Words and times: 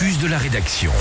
focus 0.00 0.18
de 0.18 0.28
la 0.28 0.38
rédaction. 0.38 0.92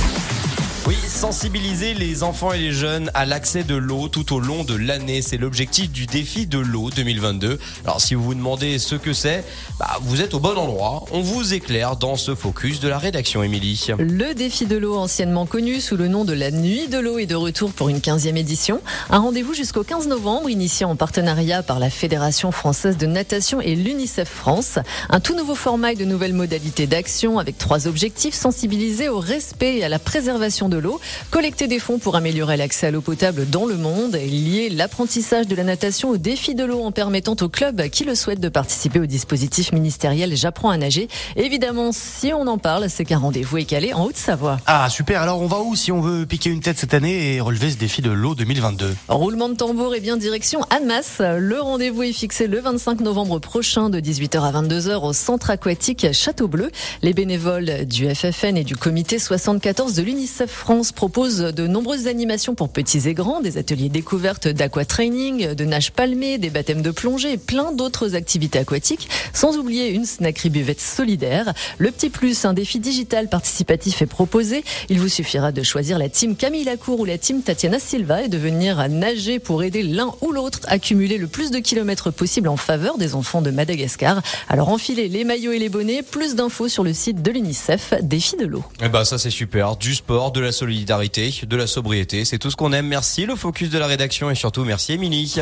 Oui, 0.87 0.95
sensibiliser 0.95 1.93
les 1.93 2.23
enfants 2.23 2.53
et 2.53 2.57
les 2.57 2.71
jeunes 2.71 3.11
à 3.13 3.25
l'accès 3.25 3.63
de 3.63 3.75
l'eau 3.75 4.07
tout 4.07 4.33
au 4.33 4.39
long 4.39 4.63
de 4.63 4.75
l'année. 4.75 5.21
C'est 5.21 5.37
l'objectif 5.37 5.91
du 5.91 6.05
défi 6.05 6.47
de 6.47 6.57
l'eau 6.57 6.89
2022. 6.89 7.59
Alors 7.83 7.99
si 7.99 8.15
vous 8.15 8.23
vous 8.23 8.33
demandez 8.33 8.79
ce 8.79 8.95
que 8.95 9.13
c'est, 9.13 9.43
bah, 9.79 9.97
vous 10.01 10.21
êtes 10.21 10.33
au 10.33 10.39
bon 10.39 10.57
endroit. 10.57 11.05
On 11.11 11.21
vous 11.21 11.53
éclaire 11.53 11.97
dans 11.97 12.15
ce 12.15 12.33
focus 12.33 12.79
de 12.79 12.87
la 12.87 12.97
rédaction, 12.97 13.43
Émilie. 13.43 13.87
Le 13.97 14.33
défi 14.33 14.65
de 14.65 14.77
l'eau, 14.77 14.95
anciennement 14.95 15.45
connu 15.45 15.81
sous 15.81 15.97
le 15.97 16.07
nom 16.07 16.23
de 16.23 16.33
la 16.33 16.51
Nuit 16.51 16.87
de 16.87 16.97
l'eau, 16.97 17.19
est 17.19 17.25
de 17.25 17.35
retour 17.35 17.71
pour 17.71 17.89
une 17.89 17.99
15e 17.99 18.37
édition. 18.37 18.79
Un 19.09 19.19
rendez-vous 19.19 19.53
jusqu'au 19.53 19.83
15 19.83 20.07
novembre, 20.07 20.49
initié 20.49 20.85
en 20.85 20.95
partenariat 20.95 21.61
par 21.61 21.79
la 21.79 21.89
Fédération 21.89 22.51
française 22.51 22.97
de 22.97 23.05
natation 23.05 23.59
et 23.59 23.75
l'UNICEF 23.75 24.29
France. 24.29 24.79
Un 25.09 25.19
tout 25.19 25.35
nouveau 25.35 25.55
format 25.55 25.91
et 25.91 25.95
de 25.95 26.05
nouvelles 26.05 26.33
modalités 26.33 26.87
d'action 26.87 27.37
avec 27.37 27.57
trois 27.57 27.87
objectifs 27.87 28.33
sensibiliser 28.33 29.09
au 29.09 29.19
respect 29.19 29.77
et 29.77 29.83
à 29.83 29.89
la 29.89 29.99
préservation 29.99 30.68
de 30.69 30.77
l'eau, 30.77 30.99
collecter 31.31 31.67
des 31.67 31.79
fonds 31.79 31.99
pour 31.99 32.15
améliorer 32.15 32.57
l'accès 32.57 32.87
à 32.87 32.91
l'eau 32.91 33.01
potable 33.01 33.49
dans 33.49 33.65
le 33.65 33.75
monde 33.75 34.15
et 34.15 34.27
lier 34.27 34.69
l'apprentissage 34.69 35.47
de 35.47 35.55
la 35.55 35.63
natation 35.63 36.09
au 36.09 36.17
défi 36.17 36.55
de 36.55 36.63
l'eau 36.63 36.83
en 36.83 36.91
permettant 36.91 37.35
aux 37.41 37.49
clubs 37.49 37.89
qui 37.89 38.03
le 38.03 38.15
souhaitent 38.15 38.39
de 38.39 38.49
participer 38.49 38.99
au 38.99 39.05
dispositif 39.05 39.71
ministériel 39.71 40.35
J'apprends 40.35 40.69
à 40.69 40.77
nager. 40.77 41.07
Évidemment, 41.35 41.91
si 41.91 42.31
on 42.33 42.47
en 42.47 42.57
parle, 42.57 42.89
c'est 42.89 43.05
qu'un 43.05 43.17
rendez-vous 43.17 43.57
est 43.57 43.65
calé 43.65 43.93
en 43.93 44.05
Haute-Savoie. 44.05 44.59
Ah 44.65 44.87
super, 44.89 45.21
alors 45.21 45.41
on 45.41 45.47
va 45.47 45.59
où 45.59 45.75
si 45.75 45.91
on 45.91 46.01
veut 46.01 46.25
piquer 46.25 46.49
une 46.49 46.61
tête 46.61 46.77
cette 46.77 46.93
année 46.93 47.35
et 47.35 47.41
relever 47.41 47.71
ce 47.71 47.77
défi 47.77 48.01
de 48.01 48.11
l'eau 48.11 48.35
2022 48.35 48.95
Roulement 49.07 49.49
de 49.49 49.55
tambour 49.55 49.95
et 49.95 49.99
bien 49.99 50.17
direction 50.17 50.61
Annemasse. 50.69 51.19
Le 51.19 51.59
rendez-vous 51.59 52.03
est 52.03 52.13
fixé 52.13 52.47
le 52.47 52.59
25 52.59 53.01
novembre 53.01 53.39
prochain 53.39 53.89
de 53.89 53.99
18h 53.99 54.41
à 54.41 54.61
22h 54.61 55.05
au 55.05 55.13
centre 55.13 55.49
aquatique 55.49 56.11
Château 56.13 56.47
Bleu. 56.47 56.71
Les 57.01 57.13
bénévoles 57.13 57.85
du 57.85 58.13
FFN 58.13 58.57
et 58.57 58.63
du 58.63 58.75
comité 58.75 59.19
74 59.19 59.93
de 59.93 60.01
l'UNICEF 60.01 60.58
France 60.59 60.91
propose 60.91 61.37
de 61.39 61.67
nombreuses 61.67 62.07
animations 62.07 62.53
pour 62.53 62.67
petits 62.67 63.07
et 63.07 63.13
grands, 63.13 63.39
des 63.39 63.57
ateliers 63.57 63.87
découvertes 63.87 64.49
d'aquatraining, 64.49 65.53
de 65.53 65.63
nage 65.63 65.93
palmée, 65.93 66.37
des 66.37 66.49
baptêmes 66.49 66.81
de 66.81 66.91
plongée 66.91 67.31
et 67.31 67.37
plein 67.37 67.71
d'autres 67.71 68.13
activités 68.13 68.59
aquatiques, 68.59 69.07
sans 69.33 69.57
oublier 69.57 69.87
une 69.87 70.05
snackerie 70.05 70.49
buvette 70.49 70.81
solidaire. 70.81 71.53
Le 71.77 71.91
petit 71.91 72.09
plus, 72.09 72.43
un 72.43 72.51
défi 72.51 72.79
digital 72.79 73.29
participatif 73.29 74.01
est 74.01 74.05
proposé. 74.05 74.65
Il 74.89 74.99
vous 74.99 75.07
suffira 75.07 75.53
de 75.53 75.63
choisir 75.63 75.97
la 75.97 76.09
team 76.09 76.35
Camille 76.35 76.65
Lacour 76.65 76.99
ou 76.99 77.05
la 77.05 77.17
team 77.17 77.41
Tatiana 77.41 77.79
Silva 77.79 78.23
et 78.23 78.27
de 78.27 78.37
venir 78.37 78.89
nager 78.89 79.39
pour 79.39 79.63
aider 79.63 79.81
l'un 79.81 80.11
ou 80.19 80.33
l'autre 80.33 80.59
à 80.67 80.77
cumuler 80.77 81.17
le 81.17 81.27
plus 81.27 81.51
de 81.51 81.59
kilomètres 81.59 82.11
possible 82.11 82.49
en 82.49 82.57
faveur 82.57 82.97
des 82.97 83.15
enfants 83.15 83.41
de 83.41 83.49
Madagascar. 83.49 84.21
Alors 84.49 84.67
enfilez 84.67 85.07
les 85.07 85.23
maillots 85.23 85.53
et 85.53 85.59
les 85.59 85.69
bonnets, 85.69 86.03
plus 86.03 86.35
d'infos 86.35 86.67
sur 86.67 86.83
le 86.83 86.93
site 86.93 87.21
de 87.21 87.31
l'UNICEF, 87.31 87.93
Défi 88.01 88.35
de 88.35 88.45
l'eau. 88.45 88.65
Eh 88.83 88.89
ben 88.89 89.05
ça 89.05 89.17
c'est 89.17 89.29
super, 89.29 89.77
du 89.77 89.95
sport, 89.95 90.33
de 90.33 90.48
la 90.49 90.53
solidarité, 90.53 91.31
de 91.47 91.55
la 91.55 91.67
sobriété, 91.67 92.25
c'est 92.25 92.39
tout 92.39 92.49
ce 92.49 92.55
qu'on 92.55 92.73
aime. 92.73 92.87
Merci 92.87 93.27
le 93.27 93.35
focus 93.35 93.69
de 93.69 93.77
la 93.77 93.85
rédaction 93.85 94.31
et 94.31 94.35
surtout 94.35 94.65
merci 94.65 94.93
Émilie. 94.93 95.35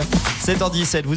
7h17, 0.43 1.03
vous 1.03 1.05